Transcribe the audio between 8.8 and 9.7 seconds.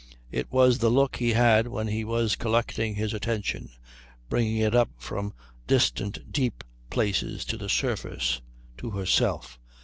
herself.